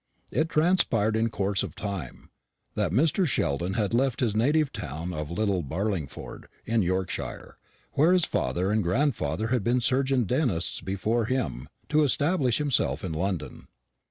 It 0.31 0.49
transpired 0.49 1.15
in 1.15 1.29
course 1.29 1.61
of 1.61 1.75
time 1.75 2.31
that 2.73 2.91
Mr. 2.91 3.27
Sheldon 3.27 3.73
had 3.75 3.93
left 3.93 4.19
his 4.19 4.35
native 4.35 4.73
town 4.73 5.13
of 5.13 5.29
Little 5.29 5.61
Barlingford, 5.61 6.45
in 6.65 6.81
Yorkshire, 6.81 7.59
where 7.91 8.11
his 8.11 8.25
father 8.25 8.71
and 8.71 8.81
grandfather 8.81 9.49
had 9.49 9.63
been 9.63 9.79
surgeon 9.79 10.23
dentists 10.23 10.81
before 10.81 11.25
him, 11.25 11.69
to 11.89 12.01
establish 12.03 12.57
himself 12.57 13.03
in 13.03 13.11
London. 13.13 13.67